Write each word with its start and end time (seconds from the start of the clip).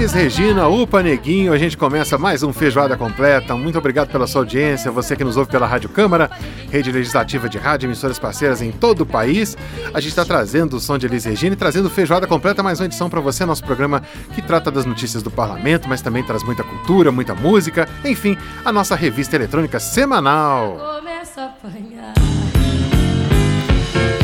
Eles, 0.00 0.12
Regina, 0.12 0.66
Upa 0.66 1.02
Neguinho, 1.02 1.52
a 1.52 1.58
gente 1.58 1.76
começa 1.76 2.16
mais 2.16 2.42
um 2.42 2.54
Feijoada 2.54 2.96
Completa. 2.96 3.54
Muito 3.54 3.76
obrigado 3.76 4.10
pela 4.10 4.26
sua 4.26 4.40
audiência, 4.40 4.90
você 4.90 5.14
que 5.14 5.22
nos 5.22 5.36
ouve 5.36 5.50
pela 5.50 5.66
Rádio 5.66 5.90
Câmara, 5.90 6.30
rede 6.70 6.90
legislativa 6.90 7.50
de 7.50 7.58
rádio, 7.58 7.86
emissoras 7.86 8.18
parceiras 8.18 8.62
em 8.62 8.72
todo 8.72 9.02
o 9.02 9.06
país. 9.06 9.58
A 9.92 10.00
gente 10.00 10.08
está 10.08 10.24
trazendo 10.24 10.78
o 10.78 10.80
som 10.80 10.96
de 10.96 11.04
Elis 11.04 11.26
Regina 11.26 11.52
e 11.52 11.56
trazendo 11.56 11.90
Feijoada 11.90 12.26
Completa, 12.26 12.62
mais 12.62 12.80
uma 12.80 12.86
edição 12.86 13.10
para 13.10 13.20
você, 13.20 13.44
nosso 13.44 13.62
programa 13.62 14.02
que 14.34 14.40
trata 14.40 14.70
das 14.70 14.86
notícias 14.86 15.22
do 15.22 15.30
parlamento, 15.30 15.86
mas 15.86 16.00
também 16.00 16.24
traz 16.24 16.42
muita 16.42 16.64
cultura, 16.64 17.12
muita 17.12 17.34
música, 17.34 17.86
enfim, 18.02 18.38
a 18.64 18.72
nossa 18.72 18.96
revista 18.96 19.36
eletrônica 19.36 19.78
semanal. 19.78 20.78
Começa 20.96 21.42
a 21.42 21.44
apanhar. 21.44 22.14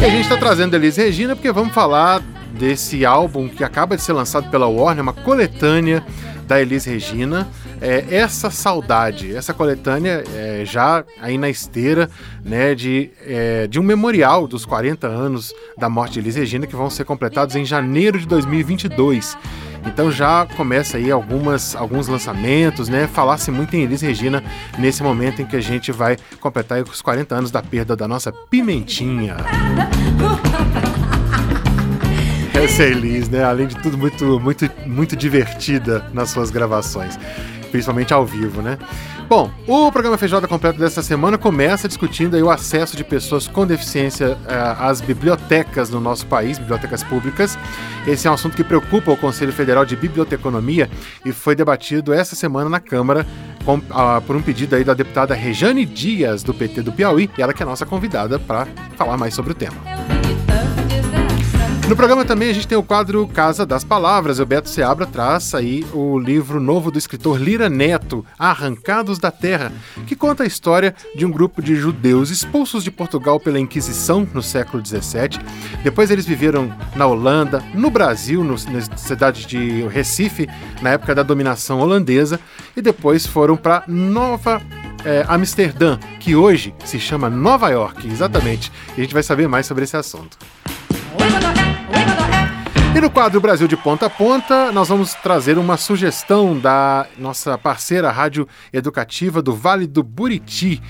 E 0.01 0.05
a 0.07 0.09
gente 0.09 0.23
está 0.23 0.39
trazendo 0.39 0.75
Elis 0.75 0.97
Regina 0.97 1.37
porque 1.37 1.53
vamos 1.53 1.75
falar 1.75 2.23
desse 2.59 3.05
álbum 3.05 3.49
que 3.49 3.63
acaba 3.63 3.97
de 3.97 4.03
ser 4.03 4.13
lançado 4.13 4.51
pela 4.51 4.67
Warner, 4.67 5.03
uma 5.03 5.13
coletânea 5.13 6.05
da 6.47 6.61
Elis 6.61 6.85
Regina. 6.85 7.49
É, 7.81 8.05
essa 8.11 8.51
saudade, 8.51 9.37
essa 9.37 9.53
coletânea 9.53 10.25
é, 10.35 10.63
já 10.65 11.05
aí 11.21 11.37
na 11.37 11.51
esteira 11.51 12.09
né, 12.43 12.75
de, 12.75 13.11
é, 13.21 13.67
de 13.67 13.79
um 13.79 13.83
memorial 13.83 14.49
dos 14.49 14.65
40 14.65 15.07
anos 15.07 15.53
da 15.77 15.89
morte 15.89 16.15
de 16.15 16.21
Elis 16.21 16.37
Regina, 16.37 16.67
que 16.67 16.75
vão 16.75 16.89
ser 16.89 17.05
completados 17.05 17.55
em 17.55 17.65
janeiro 17.65 18.19
de 18.19 18.27
2022. 18.27 19.37
Então 19.85 20.11
já 20.11 20.47
começa 20.57 20.97
aí 20.97 21.11
algumas, 21.11 21.77
alguns 21.77 22.09
lançamentos, 22.09 22.89
né? 22.89 23.07
Falasse 23.07 23.53
muito 23.53 23.77
em 23.77 23.83
Elis 23.83 24.01
Regina 24.01 24.43
nesse 24.79 25.03
momento 25.03 25.43
em 25.43 25.47
que 25.47 25.55
a 25.55 25.61
gente 25.61 25.93
vai 25.93 26.17
completar 26.41 26.83
os 26.83 27.01
40 27.01 27.35
anos 27.35 27.51
da 27.53 27.63
perda 27.63 27.95
da 27.95 28.09
nossa 28.09 28.33
Pimentinha. 28.33 29.37
É 32.79 32.83
Elis, 32.83 33.29
né? 33.29 33.45
Além 33.45 33.67
de 33.67 33.77
tudo, 33.77 33.99
muito, 33.99 34.41
muito, 34.41 34.71
muito 34.87 35.15
divertida 35.15 36.05
nas 36.15 36.31
suas 36.31 36.51
gravações, 36.51 37.19
principalmente 37.71 38.15
ao 38.15 38.25
vivo, 38.25 38.63
né? 38.63 38.79
Bom, 39.29 39.51
o 39.67 39.93
programa 39.93 40.17
Feijoada 40.17 40.49
Completo 40.49 40.79
dessa 40.79 41.03
semana 41.03 41.37
começa 41.37 41.87
discutindo 41.87 42.35
o 42.39 42.49
acesso 42.49 42.97
de 42.97 43.05
pessoas 43.05 43.47
com 43.47 43.67
deficiência 43.67 44.31
uh, 44.31 44.85
às 44.85 45.01
bibliotecas 45.01 45.91
no 45.91 46.01
nosso 46.01 46.27
país, 46.27 46.59
bibliotecas 46.59 47.03
públicas. 47.03 47.59
Esse 48.07 48.27
é 48.27 48.31
um 48.31 48.35
assunto 48.35 48.57
que 48.57 48.65
preocupa 48.65 49.11
o 49.11 49.17
Conselho 49.17 49.53
Federal 49.53 49.85
de 49.85 49.95
Biblioteconomia 49.95 50.89
e 51.25 51.33
foi 51.33 51.55
debatido 51.55 52.15
essa 52.15 52.35
semana 52.35 52.71
na 52.71 52.81
Câmara 52.81 53.27
com, 53.65 53.77
uh, 53.79 54.23
por 54.27 54.35
um 54.35 54.41
pedido 54.41 54.77
aí 54.77 54.85
da 54.85 54.95
deputada 54.95 55.35
Rejane 55.35 55.85
Dias, 55.85 56.43
do 56.43 56.55
PT 56.55 56.83
do 56.83 56.93
Piauí, 56.93 57.29
e 57.37 57.43
ela 57.43 57.53
que 57.53 57.63
é 57.63 57.67
a 57.67 57.69
nossa 57.69 57.85
convidada 57.85 58.39
para 58.39 58.67
falar 58.97 59.17
mais 59.17 59.35
sobre 59.35 59.53
o 59.53 59.55
tema. 59.55 59.96
No 61.89 61.95
programa 61.95 62.25
também 62.25 62.51
a 62.51 62.53
gente 62.53 62.67
tem 62.67 62.77
o 62.77 62.83
quadro 62.83 63.29
Casa 63.29 63.65
das 63.65 63.85
Palavras. 63.85 64.41
O 64.41 64.45
Beto 64.45 64.69
Seabra 64.69 65.07
traz 65.07 65.55
aí 65.55 65.87
o 65.93 66.19
livro 66.19 66.61
novo 66.61 66.91
do 66.91 66.99
escritor 66.99 67.41
Lira 67.41 67.69
Neto, 67.69 68.27
Arrancados 68.37 69.21
da 69.21 69.31
Terra, 69.31 69.71
que 70.05 70.17
conta 70.17 70.43
a 70.43 70.47
história 70.47 70.97
de 71.15 71.25
um 71.25 71.31
grupo 71.31 71.63
de 71.63 71.77
judeus 71.77 72.31
expulsos 72.31 72.83
de 72.83 72.91
Portugal 72.91 73.39
pela 73.39 73.61
Inquisição 73.61 74.27
no 74.35 74.43
século 74.43 74.85
XVII. 74.85 75.39
Depois 75.85 76.11
eles 76.11 76.27
viveram 76.27 76.75
na 76.97 77.07
Holanda, 77.07 77.63
no 77.73 77.89
Brasil, 77.89 78.43
no, 78.43 78.57
na 78.73 78.97
cidade 78.97 79.47
de 79.47 79.87
Recife, 79.87 80.49
na 80.83 80.91
época 80.91 81.15
da 81.15 81.23
dominação 81.23 81.79
holandesa, 81.79 82.41
e 82.77 82.83
depois 82.83 83.25
foram 83.25 83.57
para 83.57 83.85
Nova 83.87 84.61
é, 85.05 85.25
Amsterdã, 85.29 85.99
que 86.19 86.35
hoje 86.35 86.75
se 86.85 86.99
chama 86.99 87.31
Nova 87.31 87.69
York, 87.69 88.09
exatamente. 88.09 88.73
E 88.97 89.01
a 89.01 89.05
gente 89.05 89.15
vai 89.15 89.23
saber 89.23 89.47
mais 89.47 89.67
sobre 89.67 89.85
esse 89.85 89.97
assunto. 89.97 90.37
E 92.97 93.01
no 93.01 93.11
quadro 93.11 93.39
Brasil 93.43 93.69
de 93.69 93.77
Ponta 93.77 94.07
a 94.07 94.11
Ponta, 94.11 94.73
nós 94.73 94.89
vamos 94.89 95.13
trazer 95.13 95.59
uma 95.59 95.77
sugestão 95.77 96.59
da 96.59 97.07
nossa 97.19 97.59
parceira 97.59 98.11
rádio 98.11 98.49
educativa 98.73 99.43
do 99.43 99.55
Vale 99.55 99.87
do 99.87 100.03
Buriti. 100.03 100.81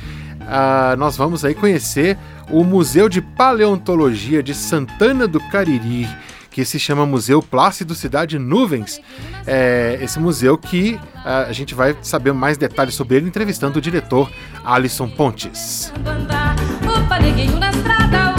Uh, 0.40 0.96
nós 0.96 1.16
vamos 1.16 1.44
aí 1.44 1.52
conhecer 1.52 2.16
o 2.48 2.62
Museu 2.62 3.08
de 3.08 3.20
Paleontologia 3.20 4.40
de 4.40 4.54
Santana 4.54 5.26
do 5.26 5.40
Cariri, 5.50 6.08
que 6.48 6.64
se 6.64 6.78
chama 6.78 7.04
Museu 7.04 7.42
Plácido 7.42 7.92
Cidade 7.92 8.38
Nuvens. 8.38 9.00
É 9.44 9.98
esse 10.00 10.20
museu 10.20 10.56
que 10.56 11.00
uh, 11.24 11.48
a 11.48 11.52
gente 11.52 11.74
vai 11.74 11.96
saber 12.02 12.32
mais 12.32 12.56
detalhes 12.56 12.94
sobre 12.94 13.16
ele 13.16 13.26
entrevistando 13.26 13.80
o 13.80 13.82
diretor 13.82 14.30
Alisson 14.64 15.08
Pontes. 15.08 15.92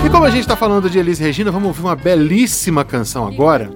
E 0.06 0.10
como 0.10 0.24
a 0.24 0.30
gente 0.30 0.42
está 0.42 0.56
falando 0.56 0.90
de 0.90 0.98
Elis 0.98 1.20
Regina, 1.20 1.52
vamos 1.52 1.68
ouvir 1.68 1.82
uma 1.82 1.96
belíssima 1.96 2.86
canção 2.86 3.28
agora, 3.28 3.70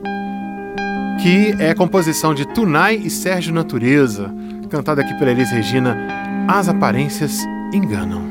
que 1.21 1.55
é 1.59 1.73
composição 1.73 2.33
de 2.33 2.45
Tunai 2.45 2.95
e 2.95 3.09
Sérgio 3.09 3.53
Natureza, 3.53 4.33
cantada 4.69 5.01
aqui 5.01 5.13
pela 5.15 5.31
Elis 5.31 5.51
Regina, 5.51 5.97
As 6.47 6.69
Aparências 6.69 7.39
Enganam. 7.73 8.30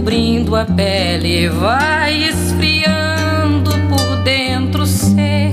Cobrindo 0.00 0.56
a 0.56 0.64
pele 0.64 1.50
vai 1.50 2.24
esfriando 2.24 3.70
por 3.90 4.22
dentro 4.24 4.84
o 4.84 4.86
ser. 4.86 5.52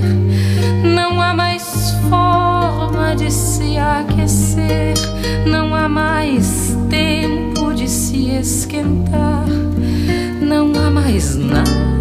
Não 0.86 1.22
há 1.22 1.34
mais 1.34 1.92
forma 2.10 3.14
de 3.14 3.30
se 3.30 3.78
aquecer, 3.78 4.94
não 5.46 5.76
há 5.76 5.90
mais 5.90 6.78
tempo 6.90 7.74
de 7.74 7.90
se 7.90 8.38
esquentar, 8.38 9.46
não 10.40 10.72
há 10.82 10.90
mais 10.90 11.36
nada 11.36 11.97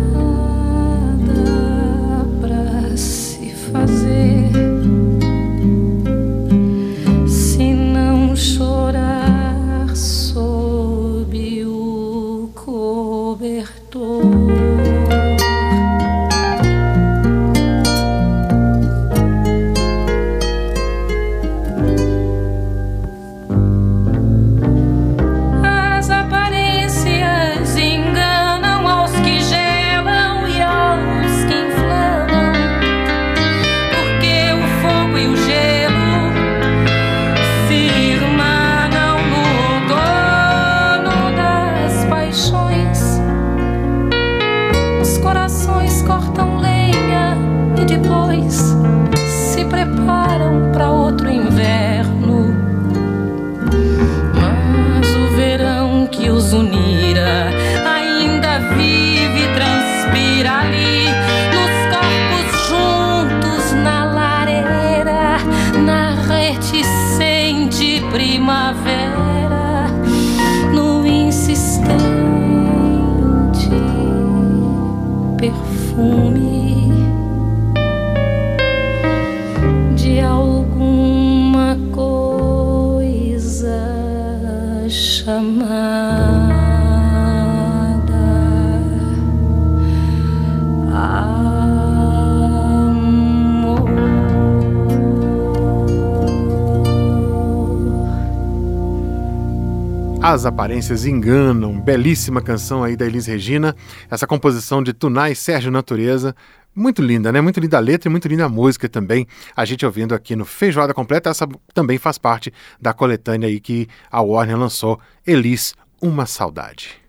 As 100.28 100.44
aparências 100.44 101.06
enganam. 101.06 101.80
Belíssima 101.80 102.42
canção 102.42 102.82
aí 102.82 102.96
da 102.96 103.06
Elis 103.06 103.26
Regina. 103.26 103.76
Essa 104.10 104.26
composição 104.26 104.82
de 104.82 104.92
Tunai 104.92 105.36
Sérgio 105.36 105.70
Natureza. 105.70 106.34
Muito 106.74 107.00
linda, 107.00 107.30
né? 107.30 107.40
Muito 107.40 107.60
linda 107.60 107.76
a 107.76 107.80
letra 107.80 108.08
e 108.08 108.10
muito 108.10 108.26
linda 108.26 108.44
a 108.44 108.48
música 108.48 108.88
também. 108.88 109.24
A 109.54 109.64
gente 109.64 109.86
ouvindo 109.86 110.16
aqui 110.16 110.34
no 110.34 110.44
Feijoada 110.44 110.92
Completa, 110.92 111.30
essa 111.30 111.46
também 111.72 111.96
faz 111.96 112.18
parte 112.18 112.52
da 112.82 112.92
coletânea 112.92 113.48
aí 113.48 113.60
que 113.60 113.86
a 114.10 114.20
Warner 114.20 114.58
lançou, 114.58 114.98
Elis, 115.24 115.76
Uma 116.02 116.26
Saudade. 116.26 117.00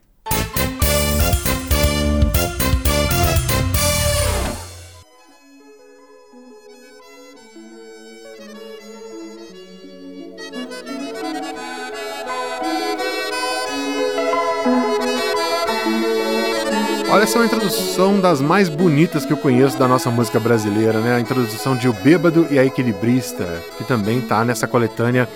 Olha, 17.17 17.23
essa 17.23 17.39
é 17.39 17.41
uma 17.41 17.47
introdução 17.47 18.21
das 18.21 18.39
mais 18.39 18.69
bonitas 18.69 19.25
que 19.25 19.33
eu 19.33 19.37
conheço 19.37 19.75
da 19.75 19.87
nossa 19.87 20.11
música 20.11 20.39
brasileira, 20.39 20.99
né? 20.99 21.15
A 21.15 21.19
introdução 21.19 21.75
de 21.75 21.89
O 21.89 21.93
Bêbado 21.93 22.45
e 22.51 22.59
a 22.59 22.63
Equilibrista, 22.63 23.43
que 23.75 23.83
também 23.83 24.21
tá 24.21 24.45
nessa 24.45 24.67
coletânea 24.67 25.27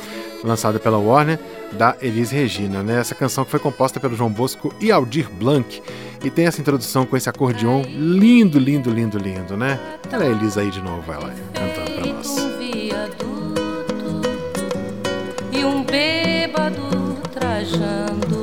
lançada 0.43 0.79
pela 0.79 0.99
Warner, 0.99 1.39
da 1.71 1.95
Elis 1.99 2.29
Regina, 2.29 2.83
né? 2.83 2.99
Essa 2.99 3.15
canção 3.15 3.43
que 3.43 3.49
foi 3.49 3.59
composta 3.59 3.99
pelo 3.99 4.15
João 4.15 4.29
Bosco 4.29 4.71
e 4.79 4.91
Aldir 4.91 5.27
Blanc. 5.31 5.81
E 6.23 6.29
tem 6.29 6.45
essa 6.45 6.61
introdução 6.61 7.03
com 7.03 7.17
esse 7.17 7.27
acordeon 7.27 7.81
lindo, 7.81 8.59
lindo, 8.59 8.91
lindo, 8.91 9.17
lindo, 9.17 9.57
né? 9.57 9.79
Ela 10.11 10.25
é 10.25 10.27
a 10.27 10.29
Elis 10.29 10.59
aí 10.59 10.69
de 10.69 10.83
novo, 10.83 11.11
ela 11.11 11.33
cantando 11.51 11.91
pra 11.99 12.05
nós. 12.13 12.35
E 15.51 15.65
um 15.65 15.83
bêbado 15.83 17.17
trajando 17.33 18.40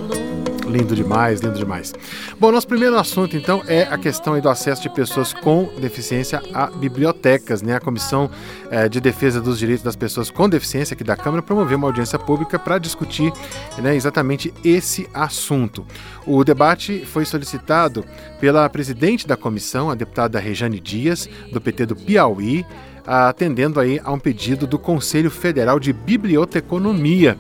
Lindo 0.69 0.95
demais, 0.95 1.41
lindo 1.41 1.59
demais. 1.59 1.95
Bom, 2.39 2.53
nosso 2.53 2.67
primeiro 2.69 2.99
assunto 2.99 3.35
então 3.35 3.63
é 3.67 3.83
a 3.85 3.97
questão 3.97 4.39
do 4.39 4.49
acesso 4.51 4.83
de 4.83 4.91
pessoas 4.91 5.33
com 5.33 5.71
deficiência 5.81 6.43
a 6.53 6.67
bibliotecas. 6.67 7.63
Né? 7.63 7.75
A 7.75 7.81
Comissão 7.81 8.31
eh, 8.71 8.87
de 8.87 9.01
Defesa 9.01 9.41
dos 9.41 9.59
Direitos 9.59 9.83
das 9.83 9.97
Pessoas 9.97 10.31
com 10.31 10.47
Deficiência 10.47 10.95
aqui 10.95 11.03
da 11.03 11.17
Câmara 11.17 11.43
promoveu 11.43 11.79
uma 11.79 11.89
audiência 11.89 12.19
pública 12.19 12.59
para 12.59 12.79
discutir 12.79 13.33
né, 13.79 13.97
exatamente 13.97 14.53
esse 14.63 15.09
assunto. 15.15 15.87
O 16.27 16.45
debate 16.45 17.03
foi 17.07 17.25
solicitado 17.25 18.05
pela 18.39 18.69
presidente 18.69 19.27
da 19.27 19.37
comissão, 19.37 19.91
a 19.91 19.95
deputada 19.95 20.39
Rejane 20.39 20.81
Dias, 20.81 21.31
do 21.51 21.63
PT 21.63 21.87
do 21.87 21.97
Piauí, 21.97 22.67
atendendo 23.07 23.81
aí 23.81 23.99
a 24.05 24.13
um 24.13 24.19
pedido 24.19 24.67
do 24.67 24.79
Conselho 24.79 25.31
Federal 25.31 25.81
de 25.81 25.95
Biblioteconomia. 25.95 27.39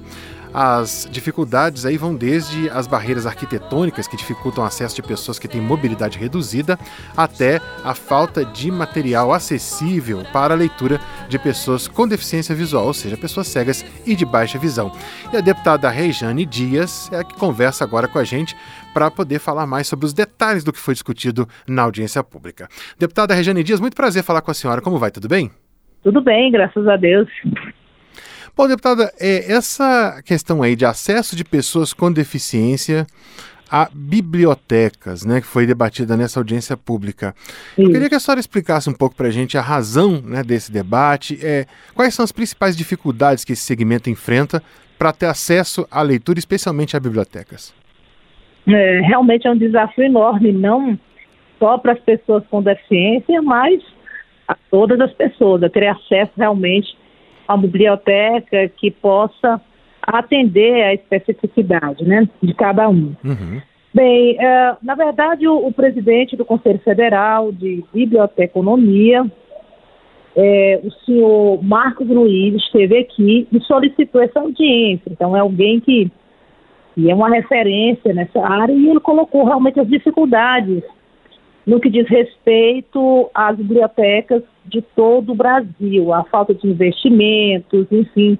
As 0.52 1.08
dificuldades 1.10 1.84
aí 1.84 1.96
vão 1.96 2.14
desde 2.14 2.68
as 2.70 2.86
barreiras 2.86 3.26
arquitetônicas 3.26 4.08
que 4.08 4.16
dificultam 4.16 4.64
o 4.64 4.66
acesso 4.66 4.96
de 4.96 5.02
pessoas 5.02 5.38
que 5.38 5.48
têm 5.48 5.60
mobilidade 5.60 6.18
reduzida, 6.18 6.78
até 7.16 7.60
a 7.84 7.94
falta 7.94 8.44
de 8.44 8.70
material 8.70 9.32
acessível 9.32 10.22
para 10.32 10.54
a 10.54 10.56
leitura 10.56 11.00
de 11.28 11.38
pessoas 11.38 11.86
com 11.86 12.08
deficiência 12.08 12.54
visual, 12.54 12.86
ou 12.86 12.94
seja, 12.94 13.16
pessoas 13.16 13.46
cegas 13.46 13.84
e 14.06 14.14
de 14.14 14.24
baixa 14.24 14.58
visão. 14.58 14.90
E 15.32 15.36
a 15.36 15.40
deputada 15.40 15.88
Rejane 15.90 16.46
Dias 16.46 17.10
é 17.12 17.18
a 17.18 17.24
que 17.24 17.34
conversa 17.34 17.84
agora 17.84 18.08
com 18.08 18.18
a 18.18 18.24
gente 18.24 18.56
para 18.94 19.10
poder 19.10 19.38
falar 19.38 19.66
mais 19.66 19.86
sobre 19.86 20.06
os 20.06 20.12
detalhes 20.12 20.64
do 20.64 20.72
que 20.72 20.78
foi 20.78 20.94
discutido 20.94 21.48
na 21.66 21.82
audiência 21.82 22.24
pública. 22.24 22.68
Deputada 22.98 23.34
Rejane 23.34 23.62
Dias, 23.62 23.80
muito 23.80 23.94
prazer 23.94 24.22
falar 24.22 24.40
com 24.40 24.50
a 24.50 24.54
senhora. 24.54 24.80
Como 24.80 24.98
vai? 24.98 25.10
Tudo 25.10 25.28
bem? 25.28 25.50
Tudo 26.02 26.20
bem, 26.20 26.50
graças 26.50 26.86
a 26.86 26.96
Deus. 26.96 27.28
Bom, 28.58 28.66
deputada, 28.66 29.12
é, 29.20 29.52
essa 29.52 30.20
questão 30.24 30.64
aí 30.64 30.74
de 30.74 30.84
acesso 30.84 31.36
de 31.36 31.44
pessoas 31.44 31.92
com 31.92 32.10
deficiência 32.10 33.06
a 33.70 33.88
bibliotecas, 33.94 35.24
né, 35.24 35.40
que 35.40 35.46
foi 35.46 35.64
debatida 35.64 36.16
nessa 36.16 36.40
audiência 36.40 36.76
pública. 36.76 37.36
Sim. 37.76 37.84
Eu 37.84 37.92
queria 37.92 38.08
que 38.08 38.16
a 38.16 38.18
senhora 38.18 38.40
explicasse 38.40 38.90
um 38.90 38.92
pouco 38.92 39.14
para 39.14 39.28
a 39.28 39.30
gente 39.30 39.56
a 39.56 39.60
razão 39.60 40.20
né, 40.20 40.42
desse 40.42 40.72
debate, 40.72 41.38
é, 41.40 41.66
quais 41.94 42.12
são 42.14 42.24
as 42.24 42.32
principais 42.32 42.76
dificuldades 42.76 43.44
que 43.44 43.52
esse 43.52 43.62
segmento 43.62 44.10
enfrenta 44.10 44.60
para 44.98 45.12
ter 45.12 45.26
acesso 45.26 45.86
à 45.88 46.02
leitura, 46.02 46.40
especialmente 46.40 46.96
a 46.96 47.00
bibliotecas. 47.00 47.72
É, 48.66 49.00
realmente 49.02 49.46
é 49.46 49.52
um 49.52 49.56
desafio 49.56 50.02
enorme, 50.02 50.50
não 50.50 50.98
só 51.60 51.78
para 51.78 51.92
as 51.92 52.00
pessoas 52.00 52.42
com 52.50 52.60
deficiência, 52.60 53.40
mas 53.40 53.80
a 54.48 54.56
todas 54.68 55.00
as 55.00 55.12
pessoas, 55.12 55.62
a 55.62 55.68
ter 55.68 55.86
acesso 55.86 56.32
realmente 56.36 56.98
uma 57.54 57.62
biblioteca 57.62 58.68
que 58.76 58.90
possa 58.90 59.60
atender 60.02 60.82
a 60.82 60.94
especificidade 60.94 62.04
né, 62.04 62.28
de 62.42 62.54
cada 62.54 62.88
um. 62.88 63.14
Uhum. 63.24 63.60
Bem, 63.92 64.36
uh, 64.36 64.76
na 64.82 64.94
verdade, 64.94 65.46
o, 65.48 65.66
o, 65.66 65.72
presidente 65.72 66.36
do 66.36 66.44
Conselho 66.44 66.78
Federal 66.80 67.50
de 67.50 67.82
Biblioteconomia, 67.92 69.24
é, 70.36 70.80
o 70.84 70.90
senhor 71.04 71.62
Marcos 71.64 72.06
Luiz, 72.06 72.54
esteve 72.54 72.98
aqui 72.98 73.48
e 73.50 73.60
solicitou 73.60 74.22
essa 74.22 74.40
audiência. 74.40 75.10
Então, 75.10 75.36
é 75.36 75.40
alguém 75.40 75.80
que, 75.80 76.10
que 76.94 77.10
é 77.10 77.14
uma 77.14 77.30
referência 77.30 78.12
nessa 78.12 78.40
área 78.40 78.72
e 78.72 78.88
ele 78.88 79.00
colocou 79.00 79.44
realmente 79.44 79.80
as 79.80 79.88
dificuldades 79.88 80.82
no 81.68 81.78
que 81.78 81.90
diz 81.90 82.08
respeito 82.08 83.28
às 83.34 83.58
bibliotecas 83.58 84.42
de 84.64 84.80
todo 84.80 85.32
o 85.32 85.34
Brasil, 85.34 86.14
a 86.14 86.24
falta 86.24 86.54
de 86.54 86.66
investimentos, 86.66 87.86
enfim. 87.92 88.38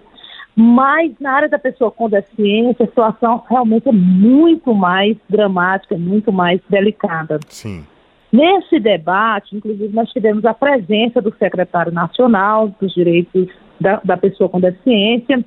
Mas 0.57 1.13
na 1.21 1.33
área 1.33 1.49
da 1.49 1.59
pessoa 1.59 1.91
com 1.91 2.09
deficiência, 2.09 2.87
a 2.87 2.89
situação 2.89 3.45
realmente 3.47 3.87
é 3.87 3.93
muito 3.93 4.73
mais 4.75 5.15
dramática, 5.29 5.99
muito 5.99 6.33
mais 6.33 6.59
delicada. 6.71 7.39
Sim. 7.49 7.85
Nesse 8.33 8.81
debate, 8.81 9.55
inclusive, 9.55 9.95
nós 9.95 10.11
tivemos 10.11 10.47
a 10.47 10.55
presença 10.55 11.21
do 11.21 11.33
secretário 11.37 11.93
nacional 11.93 12.69
dos 12.81 12.95
direitos 12.95 13.47
da, 13.79 14.01
da 14.03 14.17
pessoa 14.17 14.49
com 14.49 14.59
deficiência, 14.59 15.45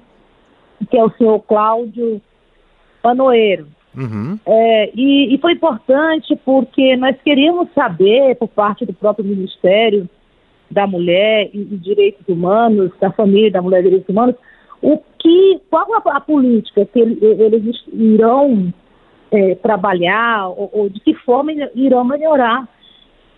que 0.87 0.97
é 0.97 1.03
o 1.03 1.11
senhor 1.17 1.39
Cláudio 1.39 2.21
Panoeiro. 3.01 3.65
Uhum. 3.95 4.39
É, 4.45 4.91
e, 4.95 5.35
e, 5.35 5.37
foi 5.39 5.53
importante 5.53 6.35
porque 6.45 6.95
nós 6.95 7.15
queríamos 7.23 7.67
saber, 7.73 8.35
por 8.35 8.47
parte 8.47 8.85
do 8.85 8.93
próprio 8.93 9.25
Ministério 9.25 10.09
da 10.69 10.87
Mulher 10.87 11.49
e, 11.53 11.59
e 11.59 11.77
Direitos 11.77 12.25
Humanos, 12.27 12.91
da 13.01 13.11
Família 13.11 13.51
da 13.51 13.61
Mulher 13.61 13.81
e 13.81 13.83
Direitos 13.83 14.09
Humanos, 14.09 14.35
o 14.81 14.97
que, 15.19 15.59
qual 15.69 15.87
a, 15.93 16.17
a 16.17 16.21
política 16.21 16.85
que 16.85 16.99
ele, 16.99 17.19
eles 17.21 17.75
irão 17.91 18.73
é, 19.29 19.55
trabalhar 19.55 20.47
ou, 20.49 20.69
ou, 20.73 20.89
de 20.89 20.99
que 21.01 21.13
forma 21.13 21.51
irão 21.75 22.03
melhorar 22.05 22.67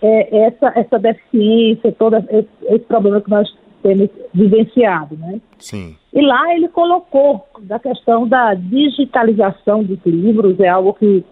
é, 0.01 0.45
essa, 0.45 0.71
essa 0.75 0.99
deficiência, 0.99 1.91
todo 1.93 2.17
esse, 2.17 2.47
esse 2.63 2.85
problema 2.85 3.21
que 3.21 3.29
nós 3.29 3.49
temos 3.83 4.09
vivenciado, 4.33 5.15
né? 5.17 5.39
Sim. 5.59 5.95
E 6.11 6.21
lá 6.21 6.55
ele 6.55 6.69
colocou 6.69 7.45
da 7.61 7.77
questão 7.77 8.27
da 8.27 8.53
digitalização 8.55 9.83
dos 9.83 9.99
livros, 10.05 10.59
é 10.59 10.69
algo 10.69 10.93
que 10.93 11.23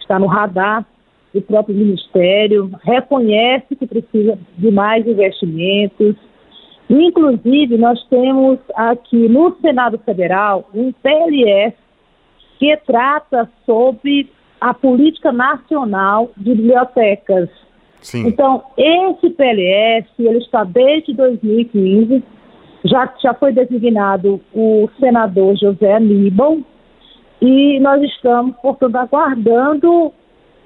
está 0.00 0.18
no 0.18 0.26
radar 0.26 0.86
do 1.34 1.42
próprio 1.42 1.76
Ministério, 1.76 2.70
reconhece 2.82 3.76
que 3.76 3.86
precisa 3.86 4.38
de 4.56 4.70
mais 4.70 5.06
investimentos. 5.06 6.16
Inclusive, 6.88 7.76
nós 7.76 8.02
temos 8.08 8.58
aqui 8.74 9.28
no 9.28 9.56
Senado 9.60 9.98
Federal 9.98 10.70
um 10.72 10.92
PLS 10.92 11.74
que 12.58 12.76
trata 12.86 13.50
sobre 13.66 14.30
a 14.60 14.72
política 14.72 15.32
nacional 15.32 16.30
de 16.36 16.54
bibliotecas. 16.54 17.50
Sim. 18.00 18.28
Então, 18.28 18.62
esse 18.76 19.30
PLS, 19.30 20.08
ele 20.18 20.38
está 20.38 20.64
desde 20.64 21.12
2015, 21.14 22.22
já, 22.84 23.12
já 23.22 23.34
foi 23.34 23.52
designado 23.52 24.40
o 24.54 24.88
senador 25.00 25.56
José 25.56 25.94
Aníbal, 25.94 26.58
e 27.40 27.78
nós 27.80 28.02
estamos, 28.02 28.56
portanto, 28.62 28.96
aguardando 28.96 30.12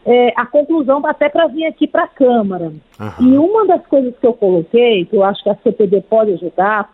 é, 0.05 0.33
a 0.37 0.47
conclusão 0.47 1.05
até 1.05 1.29
para 1.29 1.47
vir 1.49 1.67
aqui 1.67 1.87
para 1.87 2.05
a 2.05 2.09
Câmara. 2.09 2.73
Uhum. 3.01 3.27
E 3.29 3.39
uma 3.39 3.67
das 3.67 3.85
coisas 3.87 4.15
que 4.19 4.27
eu 4.27 4.35
coloquei, 4.35 5.05
que 5.07 5.17
eu 5.17 5.25
acho 5.25 5.43
que 5.43 5.51
a 5.51 5.57
CPD 5.57 6.03
pode 6.03 6.33
ajudar, 6.35 6.91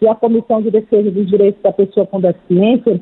e 0.00 0.06
a 0.06 0.14
Comissão 0.14 0.62
de 0.62 0.70
Defesa 0.70 1.10
dos 1.10 1.26
Direitos 1.26 1.60
da 1.60 1.72
Pessoa 1.72 2.06
com 2.06 2.20
Deficiência, 2.20 3.00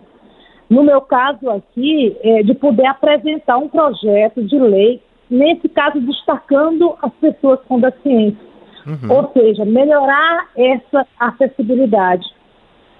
no 0.69 0.83
meu 0.83 1.01
caso 1.01 1.49
aqui, 1.51 2.17
é 2.23 2.43
de 2.43 2.55
poder 2.55 2.87
apresentar 2.87 3.57
um 3.59 3.69
projeto 3.69 4.43
de 4.43 4.59
lei 4.59 5.01
nesse 5.31 5.69
caso 5.69 6.01
destacando 6.01 6.95
as 7.03 7.13
pessoas 7.15 7.61
com 7.69 7.81
deficiência. 7.81 8.47
Uhum. 8.87 9.11
Ou 9.17 9.33
seja, 9.33 9.65
melhorar 9.65 10.49
essa 10.57 11.07
acessibilidade 11.19 12.25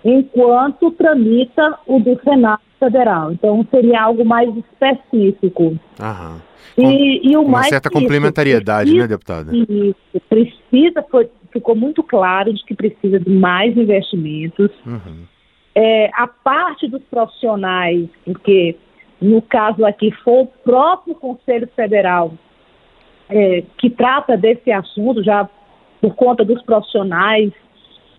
enquanto 0.05 0.91
tramita 0.93 1.79
o 1.87 1.99
do 2.01 2.21
Senado 2.23 2.61
Federal. 2.79 3.33
Então 3.33 3.65
seria 3.71 4.03
algo 4.03 4.25
mais 4.25 4.49
específico. 4.57 5.79
Aham. 6.01 6.41
E, 6.77 7.31
e 7.31 7.37
o 7.37 7.43
Uma 7.43 7.53
mais 7.59 7.69
certa 7.69 7.89
isso, 7.89 7.99
complementariedade, 7.99 8.91
precisa- 8.91 9.03
né, 9.03 9.09
deputada? 9.09 9.57
Isso, 9.57 10.21
precisa, 10.29 11.03
foi, 11.11 11.31
ficou 11.53 11.75
muito 11.75 12.03
claro 12.03 12.53
de 12.53 12.63
que 12.65 12.75
precisa 12.75 13.19
de 13.19 13.31
mais 13.31 13.77
investimentos. 13.77 14.71
Uhum. 14.85 15.25
É, 15.75 16.11
a 16.15 16.27
parte 16.27 16.89
dos 16.89 17.03
profissionais, 17.05 18.09
porque 18.25 18.77
no 19.21 19.41
caso 19.43 19.85
aqui 19.85 20.11
foi 20.23 20.43
o 20.43 20.47
próprio 20.47 21.15
Conselho 21.15 21.69
Federal 21.75 22.33
é, 23.29 23.63
que 23.79 23.91
trata 23.91 24.37
desse 24.37 24.71
assunto, 24.71 25.23
já 25.23 25.49
por 26.01 26.15
conta 26.15 26.45
dos 26.45 26.63
profissionais, 26.63 27.53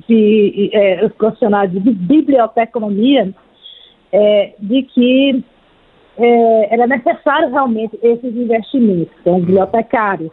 de, 0.07 0.69
é, 0.73 1.05
os 1.05 1.13
profissionais 1.13 1.71
de 1.71 1.79
biblioteconomia, 1.79 3.33
é, 4.11 4.53
de 4.59 4.83
que 4.83 5.43
é, 6.17 6.73
era 6.73 6.87
necessário 6.87 7.49
realmente 7.49 7.97
esses 8.01 8.35
investimentos, 8.35 9.13
os 9.25 9.35
bibliotecários, 9.37 10.31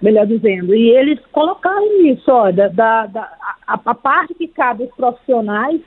melhor 0.00 0.26
dizendo. 0.26 0.74
E 0.74 0.90
eles 0.90 1.18
colocaram 1.32 2.06
isso, 2.06 2.26
da, 2.52 2.68
da, 2.68 3.06
da- 3.06 3.32
a, 3.66 3.80
a 3.84 3.94
parte 3.94 4.34
que 4.34 4.48
cabe 4.48 4.84
aos 4.84 4.94
profissionais, 4.94 5.80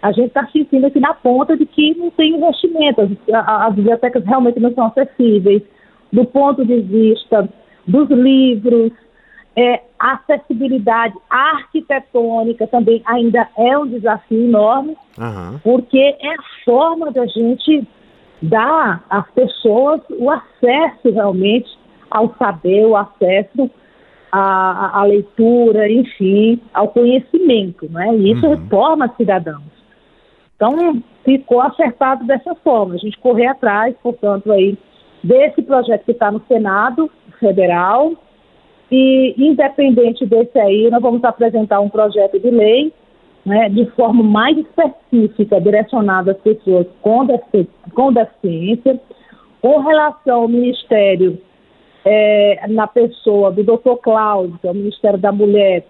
a 0.00 0.12
gente 0.12 0.28
está 0.28 0.46
sentindo 0.48 0.86
aqui 0.86 1.00
na 1.00 1.14
ponta 1.14 1.56
de 1.56 1.66
que 1.66 1.94
não 1.96 2.10
tem 2.10 2.34
investimento, 2.36 3.00
as, 3.02 3.10
as 3.32 3.74
bibliotecas 3.74 4.24
realmente 4.24 4.60
não 4.60 4.72
são 4.72 4.86
acessíveis, 4.86 5.62
do 6.12 6.24
ponto 6.24 6.64
de 6.64 6.80
vista 6.80 7.48
dos 7.86 8.08
livros, 8.10 8.92
é, 9.56 9.80
a 9.98 10.12
acessibilidade 10.12 11.14
arquitetônica 11.28 12.66
também 12.68 13.02
ainda 13.04 13.48
é 13.56 13.76
um 13.76 13.86
desafio 13.88 14.44
enorme, 14.44 14.96
Aham. 15.18 15.60
porque 15.64 15.98
é 15.98 16.28
a 16.30 16.64
forma 16.64 17.10
da 17.10 17.26
gente 17.26 17.86
dar 18.40 19.02
às 19.10 19.28
pessoas 19.32 20.00
o 20.10 20.30
acesso 20.30 21.10
realmente 21.12 21.68
ao 22.10 22.32
saber, 22.38 22.86
o 22.86 22.96
acesso 22.96 23.68
à, 24.30 25.00
à- 25.00 25.04
leitura, 25.04 25.90
enfim, 25.90 26.60
ao 26.72 26.88
conhecimento, 26.88 27.90
né? 27.90 28.14
E 28.16 28.32
isso 28.32 28.46
Uhum. 28.46 28.68
forma 28.68 29.12
cidadãos. 29.16 29.77
Então, 30.58 31.00
ficou 31.24 31.60
acertado 31.60 32.26
dessa 32.26 32.52
forma, 32.56 32.96
a 32.96 32.98
gente 32.98 33.16
correr 33.18 33.46
atrás, 33.46 33.94
portanto, 34.02 34.50
aí, 34.50 34.76
desse 35.22 35.62
projeto 35.62 36.04
que 36.04 36.10
está 36.10 36.32
no 36.32 36.42
Senado 36.48 37.08
Federal, 37.38 38.12
e 38.90 39.34
independente 39.38 40.26
desse 40.26 40.58
aí, 40.58 40.90
nós 40.90 41.00
vamos 41.00 41.22
apresentar 41.22 41.78
um 41.78 41.88
projeto 41.88 42.40
de 42.40 42.50
lei 42.50 42.92
né, 43.46 43.68
de 43.68 43.86
forma 43.92 44.24
mais 44.24 44.58
específica, 44.58 45.60
direcionada 45.60 46.32
às 46.32 46.38
pessoas 46.38 46.88
com, 47.02 47.24
defi- 47.24 47.68
com 47.94 48.12
deficiência, 48.12 49.00
com 49.62 49.78
relação 49.78 50.42
ao 50.42 50.48
Ministério, 50.48 51.38
eh, 52.04 52.66
na 52.68 52.88
pessoa 52.88 53.52
do 53.52 53.62
Dr. 53.62 53.96
Cláudio, 54.02 54.58
que 54.60 54.66
é 54.66 54.70
o 54.72 54.74
Ministério 54.74 55.18
da 55.20 55.30
Mulher 55.30 55.84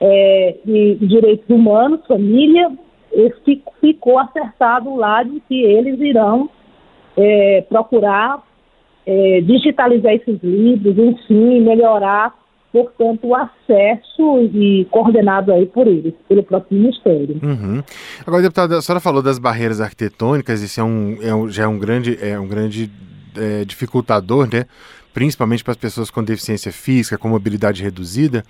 eh, 0.00 0.56
e 0.66 0.94
Direitos 1.00 1.48
Humanos, 1.50 2.00
Família, 2.06 2.70
ficou 3.80 4.18
acertado 4.18 4.94
lá 4.96 5.22
de 5.22 5.40
que 5.48 5.62
eles 5.62 6.00
irão 6.00 6.48
eh, 7.16 7.64
procurar 7.68 8.42
eh, 9.06 9.40
digitalizar 9.42 10.12
esses 10.14 10.38
livros, 10.42 10.96
enfim, 10.96 11.60
melhorar, 11.60 12.34
portanto, 12.72 13.26
o 13.26 13.34
acesso 13.34 14.38
e 14.54 14.86
coordenado 14.90 15.52
aí 15.52 15.66
por 15.66 15.86
eles, 15.86 16.14
pelo 16.28 16.42
próprio 16.42 16.78
Ministério. 16.78 17.38
Uhum. 17.42 17.82
Agora, 18.26 18.42
deputada, 18.42 18.78
a 18.78 18.82
senhora 18.82 19.00
falou 19.00 19.22
das 19.22 19.38
barreiras 19.38 19.80
arquitetônicas, 19.80 20.62
isso 20.62 20.80
é 20.80 20.84
um, 20.84 21.18
é 21.22 21.34
um- 21.34 21.48
já 21.48 21.64
é 21.64 21.66
um 21.66 21.78
grande, 21.78 22.18
é 22.22 22.38
um 22.38 22.48
grande 22.48 22.90
é, 23.36 23.64
dificultador, 23.64 24.46
né? 24.52 24.66
Principalmente 25.14 25.62
para 25.62 25.72
as 25.72 25.76
pessoas 25.76 26.10
com 26.10 26.24
deficiência 26.24 26.72
física, 26.72 27.18
com 27.18 27.28
mobilidade 27.28 27.82
reduzida, 27.82 28.42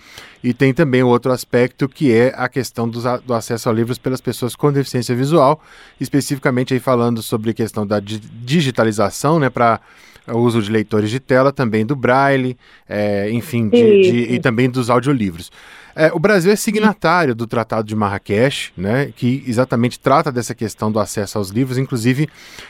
e 0.44 0.54
tem 0.54 0.72
também 0.72 1.02
outro 1.02 1.32
aspecto 1.32 1.88
que 1.88 2.12
é 2.12 2.32
a 2.36 2.48
questão 2.48 2.88
dos 2.88 3.04
a- 3.04 3.16
do 3.16 3.34
acesso 3.34 3.68
a 3.68 3.72
livros 3.72 3.98
pelas 3.98 4.20
pessoas 4.20 4.54
com 4.54 4.72
deficiência 4.72 5.14
visual, 5.16 5.60
especificamente 6.00 6.72
aí 6.72 6.78
falando 6.78 7.20
sobre 7.20 7.50
a 7.50 7.54
questão 7.54 7.84
da 7.86 7.98
di- 7.98 8.20
digitalização, 8.20 9.38
né, 9.40 9.50
para 9.50 9.80
o 10.28 10.38
uso 10.38 10.62
de 10.62 10.70
leitores 10.70 11.10
de 11.10 11.18
tela, 11.18 11.52
também 11.52 11.84
do 11.84 11.96
braille, 11.96 12.56
é, 12.88 13.28
enfim, 13.32 13.68
de- 13.68 14.02
de- 14.02 14.32
e 14.34 14.38
também 14.38 14.70
dos 14.70 14.88
audiolivros. 14.88 15.50
É, 15.94 16.10
o 16.12 16.18
Brasil 16.18 16.50
é 16.50 16.56
signatário 16.56 17.34
do 17.34 17.46
Tratado 17.46 17.86
de 17.86 17.94
Marrakech, 17.94 18.72
né, 18.76 19.12
que 19.14 19.44
exatamente 19.46 19.98
trata 19.98 20.32
dessa 20.32 20.54
questão 20.54 20.90
do 20.90 20.98
acesso 20.98 21.38
aos 21.38 21.50
livros, 21.50 21.78
inclusive 21.78 22.28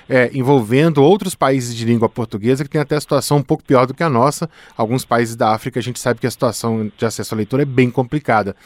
é, 0.09 0.31
envolvendo 0.35 1.03
outros 1.03 1.35
países 1.35 1.75
de 1.75 1.85
língua 1.85 2.09
portuguesa 2.09 2.65
que 2.65 2.71
tem 2.71 2.81
até 2.81 2.97
a 2.97 3.01
situação 3.01 3.39
um 3.39 3.43
pouco 3.43 3.63
pior 3.63 3.87
do 3.87 3.95
que 3.95 4.03
a 4.03 4.11
nossa. 4.11 4.49
Alguns 4.77 5.05
países 5.05 5.37
da 5.37 5.55
África 5.55 5.79
a 5.79 5.83
gente 5.83 6.01
sabe 6.01 6.21
que 6.21 6.27
a 6.27 6.31
situação 6.31 6.91
de 6.97 7.05
acesso 7.05 7.35
à 7.35 7.37
leitura 7.37 7.63
é 7.63 7.67
bem 7.67 7.91
complicada. 7.91 8.57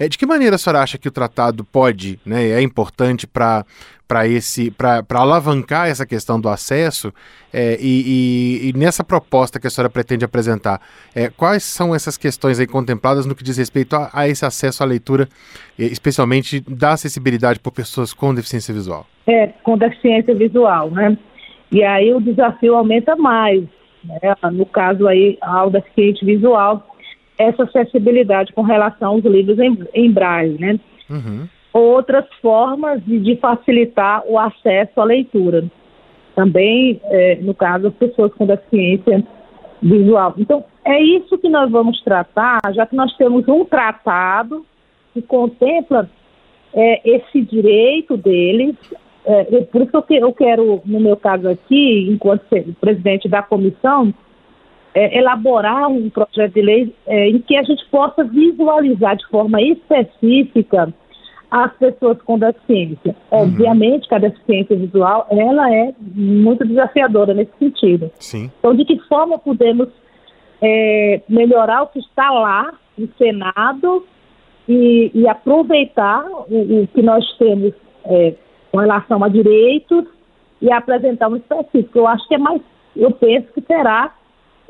É, 0.00 0.08
de 0.08 0.16
que 0.16 0.24
maneira 0.24 0.56
a 0.56 0.58
senhora 0.58 0.80
acha 0.82 0.96
que 0.96 1.06
o 1.06 1.10
tratado 1.10 1.62
pode, 1.62 2.18
né, 2.24 2.48
é 2.52 2.62
importante 2.62 3.26
para 3.26 3.66
para 4.08 4.26
esse 4.26 4.72
para 4.72 5.04
alavancar 5.14 5.86
essa 5.88 6.04
questão 6.04 6.40
do 6.40 6.48
acesso 6.48 7.12
é, 7.52 7.76
e, 7.80 8.64
e- 8.64 8.68
e 8.70 8.72
nessa 8.72 9.04
proposta 9.04 9.60
que 9.60 9.68
a 9.68 9.70
senhora 9.70 9.88
pretende 9.88 10.24
apresentar, 10.24 10.80
é, 11.14 11.28
quais 11.28 11.62
são 11.62 11.94
essas 11.94 12.16
questões 12.16 12.58
aí 12.58 12.66
contempladas 12.66 13.24
no 13.24 13.36
que 13.36 13.44
diz 13.44 13.56
respeito 13.56 13.94
a, 13.94 14.10
a 14.12 14.26
esse 14.26 14.44
acesso 14.44 14.82
à 14.82 14.86
leitura, 14.86 15.28
especialmente 15.78 16.58
da 16.60 16.92
acessibilidade 16.94 17.60
por 17.60 17.70
pessoas 17.70 18.12
com 18.12 18.34
deficiência 18.34 18.74
visual? 18.74 19.06
É, 19.28 19.48
com 19.62 19.78
deficiência 19.78 20.34
visual, 20.34 20.90
né? 20.90 21.16
E 21.70 21.84
aí 21.84 22.12
o 22.12 22.20
desafio 22.20 22.74
aumenta 22.74 23.14
mais, 23.14 23.62
né? 24.02 24.18
No 24.50 24.66
caso 24.66 25.06
aí, 25.06 25.38
ao 25.40 25.70
deficiente 25.70 26.24
visual, 26.24 26.89
essa 27.40 27.64
acessibilidade 27.64 28.52
com 28.52 28.62
relação 28.62 29.12
aos 29.12 29.24
livros 29.24 29.58
em, 29.58 29.78
em 29.94 30.10
braille, 30.10 30.58
né? 30.58 30.78
Uhum. 31.08 31.48
outras 31.72 32.24
formas 32.40 33.04
de, 33.04 33.18
de 33.18 33.36
facilitar 33.36 34.22
o 34.26 34.38
acesso 34.38 35.00
à 35.00 35.04
leitura. 35.04 35.64
Também, 36.36 37.00
é, 37.04 37.36
no 37.40 37.52
caso, 37.54 37.88
as 37.88 37.94
pessoas 37.94 38.32
com 38.34 38.46
deficiência 38.46 39.24
visual. 39.82 40.34
Então, 40.38 40.64
é 40.84 41.00
isso 41.00 41.36
que 41.38 41.48
nós 41.48 41.70
vamos 41.70 42.00
tratar, 42.02 42.60
já 42.72 42.86
que 42.86 42.94
nós 42.94 43.14
temos 43.16 43.46
um 43.48 43.64
tratado 43.64 44.64
que 45.12 45.22
contempla 45.22 46.08
é, 46.72 47.16
esse 47.16 47.40
direito 47.42 48.16
deles. 48.16 48.76
É, 49.24 49.44
por 49.64 49.82
isso 49.82 50.02
que 50.02 50.14
eu 50.14 50.32
quero, 50.32 50.80
no 50.84 51.00
meu 51.00 51.16
caso 51.16 51.48
aqui, 51.48 52.08
enquanto 52.08 52.44
presidente 52.80 53.28
da 53.28 53.42
comissão, 53.42 54.14
é, 54.94 55.18
elaborar 55.18 55.88
um 55.88 56.10
projeto 56.10 56.54
de 56.54 56.62
lei 56.62 56.94
é, 57.06 57.28
em 57.28 57.38
que 57.38 57.56
a 57.56 57.62
gente 57.62 57.84
possa 57.90 58.24
visualizar 58.24 59.16
de 59.16 59.26
forma 59.28 59.60
específica 59.62 60.92
as 61.50 61.72
pessoas 61.78 62.20
com 62.22 62.38
deficiência. 62.38 63.16
Uhum. 63.30 63.42
Obviamente 63.42 64.08
que 64.08 64.14
a 64.14 64.18
deficiência 64.18 64.76
visual 64.76 65.26
ela 65.30 65.74
é 65.74 65.92
muito 65.98 66.64
desafiadora 66.64 67.34
nesse 67.34 67.52
sentido. 67.58 68.10
Sim. 68.18 68.50
Então, 68.58 68.74
de 68.74 68.84
que 68.84 68.98
forma 69.08 69.38
podemos 69.38 69.88
é, 70.62 71.20
melhorar 71.28 71.82
o 71.82 71.88
que 71.88 71.98
está 71.98 72.30
lá 72.30 72.72
no 72.96 73.08
Senado 73.16 74.06
e, 74.68 75.10
e 75.12 75.26
aproveitar 75.26 76.24
o, 76.48 76.82
o, 76.82 76.86
que 76.88 77.02
nós 77.02 77.26
temos 77.38 77.72
é, 78.04 78.34
com 78.70 78.78
relação 78.78 79.22
a 79.24 79.28
direitos 79.28 80.04
e 80.62 80.70
apresentar 80.70 81.28
um 81.28 81.36
específico. 81.36 81.98
Eu 81.98 82.06
acho 82.06 82.26
que 82.28 82.34
é 82.34 82.38
mais, 82.38 82.62
eu 82.94 83.10
penso 83.10 83.48
que 83.52 83.60
será 83.62 84.14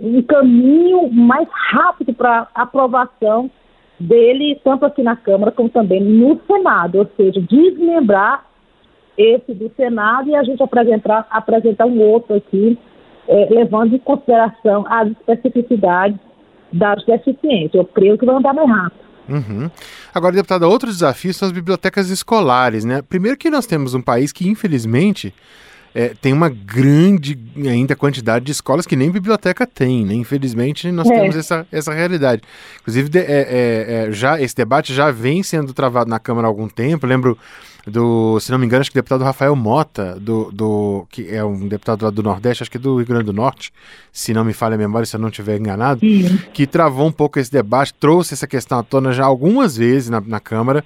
um 0.01 0.23
caminho 0.23 1.11
mais 1.13 1.49
rápido 1.53 2.15
para 2.15 2.49
aprovação 2.55 3.51
dele, 3.99 4.59
tanto 4.65 4.87
aqui 4.87 5.03
na 5.03 5.15
Câmara 5.15 5.53
como 5.53 5.69
também 5.69 6.03
no 6.03 6.41
Senado, 6.47 6.99
ou 6.99 7.11
seja, 7.17 7.41
desmembrar 7.41 8.47
esse 9.17 9.53
do 9.53 9.71
Senado 9.77 10.31
e 10.31 10.35
a 10.35 10.43
gente 10.43 10.63
apresentar, 10.63 11.27
apresentar 11.31 11.85
um 11.85 12.01
outro 12.01 12.35
aqui, 12.35 12.79
é, 13.29 13.49
levando 13.51 13.95
em 13.95 13.99
consideração 13.99 14.87
as 14.89 15.11
especificidades 15.11 16.19
das 16.73 17.05
deficiências. 17.05 17.75
Eu 17.75 17.85
creio 17.85 18.17
que 18.17 18.25
vai 18.25 18.37
andar 18.37 18.55
mais 18.55 18.69
rápido. 18.69 19.11
Uhum. 19.29 19.71
Agora, 20.13 20.35
deputada, 20.35 20.67
outro 20.67 20.89
desafio 20.89 21.33
são 21.35 21.47
as 21.47 21.53
bibliotecas 21.53 22.11
escolares, 22.11 22.85
né? 22.85 23.03
Primeiro 23.03 23.37
que 23.37 23.51
nós 23.51 23.67
temos 23.67 23.95
um 23.95 24.03
país 24.03 24.33
que, 24.33 24.49
infelizmente, 24.49 25.33
é, 25.95 26.15
tem 26.21 26.33
uma 26.33 26.49
grande 26.49 27.39
ainda 27.57 27.97
quantidade 27.97 28.45
de 28.45 28.53
escolas 28.53 28.87
que 28.87 28.97
nem 28.97 29.11
biblioteca 29.11 29.67
tem, 29.67 30.05
né? 30.05 30.15
Infelizmente, 30.15 30.91
nós 30.91 31.09
é. 31.11 31.19
temos 31.19 31.37
essa, 31.37 31.67
essa 31.71 31.93
realidade. 31.93 32.43
Inclusive, 32.81 33.09
de, 33.09 33.19
é, 33.19 33.25
é, 33.25 34.07
é, 34.09 34.13
já 34.13 34.41
esse 34.41 34.55
debate 34.55 34.95
já 34.95 35.11
vem 35.11 35.43
sendo 35.43 35.73
travado 35.73 36.09
na 36.09 36.19
Câmara 36.19 36.47
há 36.47 36.51
algum 36.51 36.69
tempo. 36.69 37.07
lembro 37.07 37.37
do, 37.87 38.39
se 38.41 38.51
não 38.51 38.59
me 38.59 38.67
engano, 38.67 38.83
acho 38.83 38.91
que 38.91 38.99
o 38.99 39.03
deputado 39.03 39.25
Rafael 39.25 39.57
Mota, 39.57 40.19
do, 40.21 40.51
do, 40.53 41.07
que 41.11 41.29
é 41.35 41.45
um 41.45 41.67
deputado 41.67 42.03
lá 42.03 42.11
do 42.11 42.23
Nordeste, 42.23 42.63
acho 42.63 42.71
que 42.71 42.77
é 42.77 42.81
do 42.81 42.97
Rio 42.97 43.07
Grande 43.07 43.25
do 43.25 43.33
Norte, 43.33 43.73
se 44.13 44.35
não 44.35 44.45
me 44.45 44.53
falha 44.53 44.75
a 44.75 44.79
memória, 44.79 45.07
se 45.07 45.17
eu 45.17 45.21
não 45.21 45.29
estiver 45.29 45.59
enganado, 45.59 46.05
uhum. 46.05 46.39
que 46.53 46.67
travou 46.67 47.07
um 47.07 47.13
pouco 47.13 47.39
esse 47.39 47.51
debate, 47.51 47.95
trouxe 47.95 48.35
essa 48.35 48.47
questão 48.47 48.79
à 48.79 48.83
tona 48.83 49.13
já 49.13 49.25
algumas 49.25 49.77
vezes 49.77 50.11
na, 50.11 50.21
na 50.21 50.41
Câmara, 50.41 50.85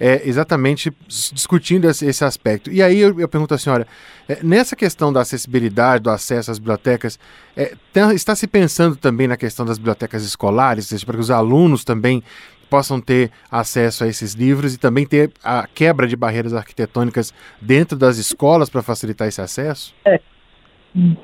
é, 0.00 0.28
exatamente 0.28 0.92
discutindo 1.08 1.88
esse, 1.88 2.06
esse, 2.06 2.24
aspecto. 2.24 2.70
E 2.70 2.82
aí 2.82 2.98
eu, 2.98 3.18
eu 3.18 3.28
pergunto 3.28 3.54
à 3.54 3.58
senhora, 3.58 3.86
é, 4.28 4.38
nessa 4.42 4.76
questão 4.76 5.12
da 5.12 5.20
acessibilidade, 5.20 6.02
do 6.02 6.10
acesso 6.10 6.50
às 6.50 6.58
bibliotecas, 6.58 7.18
é, 7.56 7.74
tem, 7.92 8.10
está 8.14 8.34
se 8.34 8.46
pensando 8.46 8.96
também 8.96 9.26
na 9.26 9.36
questão 9.36 9.64
das 9.64 9.78
bibliotecas 9.78 10.24
escolares, 10.24 10.86
seja, 10.86 11.04
para 11.04 11.14
que 11.14 11.20
os 11.20 11.30
alunos 11.30 11.84
também 11.84 12.22
possam 12.68 13.00
ter 13.00 13.30
acesso 13.50 14.04
a 14.04 14.08
esses 14.08 14.34
livros 14.34 14.74
e 14.74 14.78
também 14.78 15.06
ter 15.06 15.30
a 15.42 15.66
quebra 15.72 16.06
de 16.06 16.16
barreiras 16.16 16.52
arquitetônicas 16.52 17.32
dentro 17.60 17.96
das 17.96 18.18
escolas 18.18 18.68
para 18.68 18.82
facilitar 18.82 19.28
esse 19.28 19.40
acesso? 19.40 19.94
É, 20.04 20.20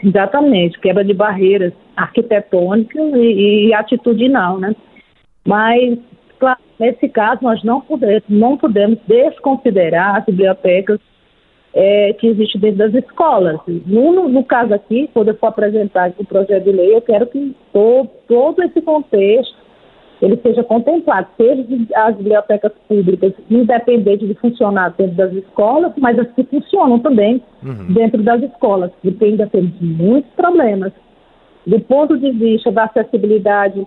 exatamente, 0.02 0.78
quebra 0.80 1.04
de 1.04 1.14
barreiras 1.14 1.72
arquitetônicas 1.96 3.12
e, 3.14 3.68
e 3.68 3.74
atitudinal, 3.74 4.58
né? 4.58 4.74
Mas, 5.44 5.98
claro, 6.42 6.58
nesse 6.76 7.08
caso, 7.08 7.38
nós 7.40 7.62
não 7.62 7.80
podemos, 7.80 8.24
não 8.28 8.56
podemos 8.56 8.98
desconsiderar 9.06 10.16
as 10.16 10.24
bibliotecas 10.24 10.98
é, 11.72 12.12
que 12.14 12.26
existem 12.26 12.60
dentro 12.60 12.78
das 12.78 12.94
escolas. 12.94 13.60
No, 13.86 14.28
no, 14.28 14.42
caso 14.42 14.74
aqui, 14.74 15.08
quando 15.14 15.28
eu 15.28 15.36
for 15.36 15.46
apresentar 15.46 16.12
o 16.18 16.24
projeto 16.24 16.64
de 16.64 16.72
lei, 16.72 16.96
eu 16.96 17.00
quero 17.00 17.28
que 17.28 17.54
todo, 17.72 18.10
todo 18.26 18.60
esse 18.64 18.82
contexto 18.82 19.62
ele 20.20 20.36
seja 20.42 20.64
contemplado, 20.64 21.28
seja 21.36 21.64
as 21.94 22.16
bibliotecas 22.16 22.72
públicas, 22.88 23.32
independente 23.48 24.26
de 24.26 24.34
funcionar 24.34 24.94
dentro 24.98 25.14
das 25.14 25.32
escolas, 25.32 25.92
mas 25.96 26.18
as 26.18 26.30
que 26.32 26.42
funcionam 26.42 26.98
também 26.98 27.40
uhum. 27.62 27.92
dentro 27.92 28.20
das 28.20 28.42
escolas, 28.42 28.90
porque 29.00 29.24
ainda 29.24 29.46
temos 29.46 29.72
muitos 29.80 30.30
problemas. 30.32 30.92
Do 31.64 31.78
ponto 31.78 32.18
de 32.18 32.32
vista 32.32 32.72
da 32.72 32.84
acessibilidade 32.84 33.86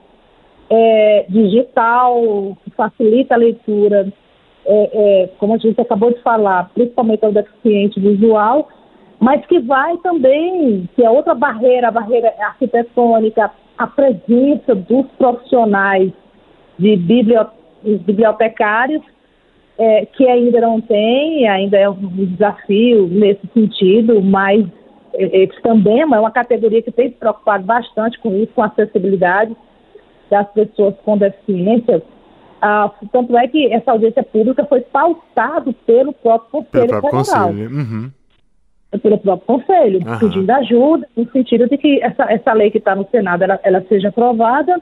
é, 0.70 1.26
digital, 1.30 2.58
que 2.64 2.72
facilita 2.72 3.36
a 3.36 3.38
leitura, 3.38 4.12
é, 4.66 4.90
é, 5.24 5.30
como 5.38 5.54
a 5.54 5.58
gente 5.58 5.80
acabou 5.80 6.12
de 6.12 6.22
falar, 6.22 6.72
principalmente 6.74 7.24
ao 7.24 7.32
deficiente 7.32 8.00
visual, 8.00 8.68
mas 9.20 9.46
que 9.46 9.60
vai 9.60 9.98
também, 9.98 10.90
que 10.96 11.04
é 11.04 11.10
outra 11.10 11.36
barreira, 11.36 11.88
a 11.88 11.92
barreira 11.92 12.34
arquitetônica, 12.40 13.52
a 13.78 13.88
presença 13.88 14.74
dos 14.74 15.06
profissionais 15.18 16.12
de 16.78 16.96
bibliotecários, 17.84 19.04
é, 19.78 20.06
que 20.06 20.28
ainda 20.28 20.62
não 20.62 20.82
tem, 20.82 21.48
ainda 21.48 21.78
é 21.78 21.90
um 21.90 21.96
desafio 21.96 23.08
nesse 23.08 23.46
sentido, 23.54 24.22
mas 24.22 24.66
eles 25.14 25.62
também 25.62 26.02
é 26.02 26.06
uma 26.06 26.32
categoria 26.32 26.82
que 26.82 26.92
tem 26.92 27.10
se 27.10 27.16
preocupado 27.16 27.64
bastante 27.64 28.20
com 28.20 28.36
isso, 28.36 28.52
com 28.54 28.64
acessibilidade 28.64 29.56
das 30.30 30.48
pessoas 30.52 30.96
com 31.04 31.18
deficiência. 31.18 32.02
Ah, 32.62 32.92
tanto 33.12 33.38
é 33.38 33.48
que 33.48 33.72
essa 33.72 33.92
audiência 33.92 34.24
pública 34.24 34.66
foi 34.66 34.82
pautada 34.82 35.72
pelo 35.86 36.14
próprio 36.14 36.64
Conselho 36.64 36.88
pelo 36.88 37.02
próprio 37.02 37.26
Federal. 37.26 37.48
Conselho. 37.48 37.70
Uhum. 37.70 38.12
Pelo 39.02 39.18
próprio 39.18 39.48
Conselho, 39.48 40.00
uhum. 40.00 40.20
pedindo 40.20 40.50
ajuda, 40.52 41.08
no 41.16 41.30
sentido 41.32 41.68
de 41.68 41.78
que 41.78 42.02
essa, 42.02 42.24
essa 42.32 42.54
lei 42.54 42.72
que 42.72 42.78
está 42.78 42.96
no 42.96 43.08
Senado 43.10 43.44
ela, 43.44 43.60
ela 43.64 43.84
seja 43.90 44.08
aprovada 44.10 44.82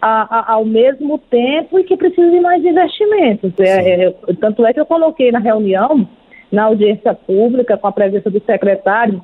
a, 0.00 0.38
a, 0.38 0.52
ao 0.52 0.64
mesmo 0.64 1.18
tempo 1.18 1.78
e 1.78 1.84
que 1.84 1.96
precisa 1.96 2.30
de 2.30 2.40
mais 2.40 2.64
investimentos. 2.64 3.52
É, 3.58 4.04
é, 4.04 4.14
tanto 4.40 4.66
é 4.66 4.72
que 4.72 4.80
eu 4.80 4.86
coloquei 4.86 5.30
na 5.30 5.38
reunião, 5.38 6.08
na 6.50 6.64
audiência 6.64 7.14
pública, 7.14 7.76
com 7.76 7.86
a 7.86 7.92
presença 7.92 8.30
do 8.30 8.40
secretário 8.40 9.22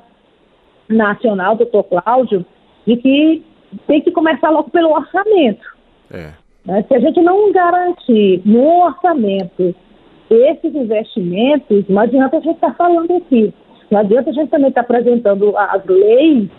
nacional, 0.87 1.55
doutor 1.55 1.83
Cláudio, 1.83 2.45
de 2.85 2.97
que 2.97 3.43
tem 3.87 4.01
que 4.01 4.11
começar 4.11 4.49
logo 4.49 4.69
pelo 4.69 4.91
orçamento. 4.91 5.75
É. 6.11 6.31
Né? 6.65 6.83
Se 6.87 6.95
a 6.95 6.99
gente 6.99 7.21
não 7.21 7.51
garantir 7.51 8.41
no 8.45 8.83
orçamento 8.85 9.75
esses 10.29 10.73
investimentos, 10.73 11.85
não 11.87 12.01
adianta 12.01 12.37
a 12.37 12.39
gente 12.39 12.55
estar 12.55 12.71
tá 12.71 12.75
falando 12.75 13.15
aqui. 13.15 13.53
Não 13.91 13.99
adianta 13.99 14.29
a 14.29 14.33
gente 14.33 14.49
também 14.49 14.69
estar 14.69 14.83
tá 14.83 14.85
apresentando 14.97 15.55
as 15.57 15.85
leis 15.85 16.49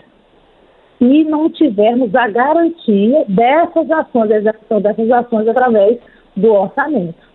se 0.97 1.23
não 1.25 1.49
tivermos 1.49 2.13
a 2.15 2.27
garantia 2.27 3.25
dessas 3.27 3.91
ações, 3.91 4.31
a 4.31 4.37
execução 4.37 4.81
dessas 4.81 5.11
ações 5.11 5.47
através 5.47 5.99
do 6.35 6.51
orçamento. 6.53 7.27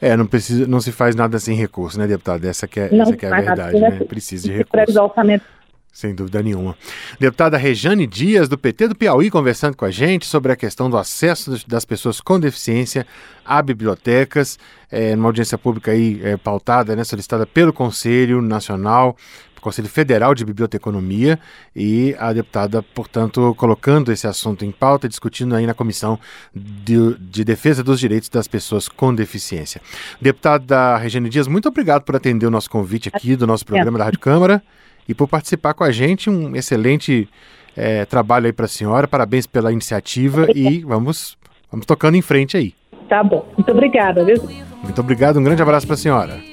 É, 0.00 0.16
não, 0.16 0.26
precisa, 0.26 0.66
não 0.66 0.80
se 0.80 0.90
faz 0.90 1.14
nada 1.14 1.38
sem 1.38 1.54
recurso, 1.54 1.98
né, 1.98 2.06
deputado? 2.06 2.44
Essa 2.46 2.66
que 2.66 2.80
é, 2.80 2.94
essa 2.94 3.16
que 3.16 3.26
é 3.26 3.28
a 3.30 3.40
verdade, 3.40 3.78
né? 3.78 3.90
Precisa 4.08 4.48
de 4.48 4.56
recurso. 4.56 5.02
orçamento 5.02 5.44
sem 5.92 6.14
dúvida 6.14 6.42
nenhuma. 6.42 6.76
Deputada 7.18 7.56
Rejane 7.56 8.06
Dias, 8.06 8.48
do 8.48 8.56
PT 8.56 8.88
do 8.88 8.94
Piauí, 8.94 9.30
conversando 9.30 9.76
com 9.76 9.84
a 9.84 9.90
gente 9.90 10.26
sobre 10.26 10.52
a 10.52 10.56
questão 10.56 10.88
do 10.88 10.96
acesso 10.96 11.66
das 11.68 11.84
pessoas 11.84 12.20
com 12.20 12.38
deficiência 12.38 13.06
a 13.44 13.60
bibliotecas, 13.60 14.58
é, 14.90 15.16
numa 15.16 15.28
audiência 15.28 15.58
pública 15.58 15.90
aí 15.90 16.20
é, 16.22 16.36
pautada, 16.36 16.94
né, 16.94 17.04
solicitada 17.04 17.44
pelo 17.46 17.72
Conselho 17.72 18.40
Nacional 18.40 19.16
Conselho 19.60 19.88
Federal 19.88 20.34
de 20.34 20.44
Biblioteconomia 20.44 21.38
e 21.76 22.16
a 22.18 22.32
deputada, 22.32 22.82
portanto, 22.82 23.54
colocando 23.56 24.10
esse 24.10 24.26
assunto 24.26 24.64
em 24.64 24.72
pauta, 24.72 25.08
discutindo 25.08 25.54
aí 25.54 25.66
na 25.66 25.74
Comissão 25.74 26.18
de, 26.54 27.14
de 27.18 27.44
Defesa 27.44 27.84
dos 27.84 28.00
Direitos 28.00 28.28
das 28.28 28.48
Pessoas 28.48 28.88
com 28.88 29.14
Deficiência. 29.14 29.80
Deputada 30.20 30.96
Regina 30.96 31.28
Dias, 31.28 31.46
muito 31.46 31.68
obrigado 31.68 32.02
por 32.02 32.16
atender 32.16 32.46
o 32.46 32.50
nosso 32.50 32.70
convite 32.70 33.10
aqui 33.12 33.36
do 33.36 33.46
nosso 33.46 33.64
programa 33.64 33.98
da 33.98 34.04
Rádio 34.04 34.20
Câmara 34.20 34.62
e 35.10 35.14
por 35.14 35.26
participar 35.26 35.74
com 35.74 35.82
a 35.82 35.90
gente. 35.90 36.30
Um 36.30 36.54
excelente 36.54 37.28
é, 37.76 38.04
trabalho 38.04 38.46
aí 38.46 38.52
para 38.52 38.66
a 38.66 38.68
senhora, 38.68 39.08
parabéns 39.08 39.46
pela 39.46 39.72
iniciativa 39.72 40.46
e 40.54 40.80
vamos, 40.80 41.36
vamos 41.70 41.84
tocando 41.84 42.16
em 42.16 42.22
frente 42.22 42.56
aí. 42.56 42.74
Tá 43.08 43.24
bom, 43.24 43.44
muito 43.56 43.70
obrigada. 43.72 44.24
Viu? 44.24 44.36
Muito 44.82 45.00
obrigado, 45.00 45.38
um 45.38 45.42
grande 45.42 45.60
abraço 45.60 45.86
para 45.86 45.94
a 45.94 45.98
senhora 45.98 46.49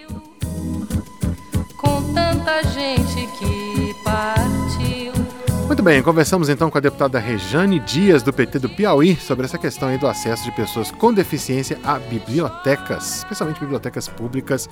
bem, 5.87 6.03
conversamos 6.03 6.49
então 6.49 6.69
com 6.69 6.77
a 6.77 6.81
deputada 6.81 7.17
Rejane 7.17 7.79
Dias, 7.79 8.21
do 8.21 8.33
PT 8.33 8.59
do 8.59 8.67
Piauí, 8.67 9.15
sobre 9.15 9.45
essa 9.45 9.57
questão 9.57 9.87
aí 9.87 9.97
do 9.97 10.05
acesso 10.05 10.43
de 10.43 10.51
pessoas 10.51 10.91
com 10.91 11.13
deficiência 11.13 11.79
a 11.81 11.97
bibliotecas, 11.97 13.19
especialmente 13.19 13.57
bibliotecas 13.61 14.09
públicas. 14.09 14.69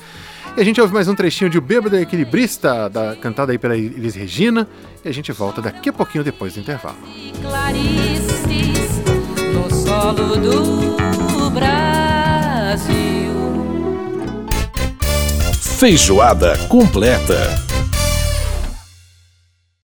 E 0.57 0.59
a 0.59 0.63
gente 0.65 0.81
ouve 0.81 0.93
mais 0.93 1.07
um 1.07 1.15
trechinho 1.15 1.49
de 1.49 1.57
O 1.57 1.61
Bêbado 1.61 1.95
Equilibrista, 1.95 2.89
da, 2.89 3.15
cantada 3.15 3.53
aí 3.53 3.57
pela 3.57 3.77
Elis 3.77 4.13
Regina, 4.13 4.67
e 5.05 5.07
a 5.07 5.13
gente 5.13 5.31
volta 5.31 5.61
daqui 5.61 5.87
a 5.87 5.93
pouquinho 5.93 6.21
depois 6.21 6.55
do 6.55 6.59
intervalo. 6.59 6.97
Clarices 7.41 9.01
no 9.53 9.73
solo 9.73 10.35
do 10.35 11.49
Brasil. 11.49 13.31
Feijoada 15.77 16.57
completa. 16.67 17.74